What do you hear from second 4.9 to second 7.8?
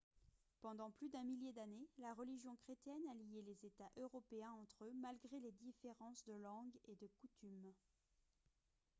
malgré les différences de langue et de coutumes